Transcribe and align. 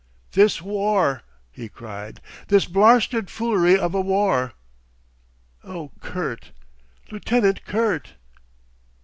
"This 0.31 0.63
war," 0.63 1.21
he 1.51 1.69
cried, 1.69 2.21
"this 2.47 2.65
blarsted 2.65 3.29
foolery 3.29 3.77
of 3.77 3.93
a 3.93 4.01
war. 4.01 4.53
"O 5.63 5.91
Kurt! 6.01 6.53
Lieutenant 7.11 7.63
Kurt! 7.65 8.13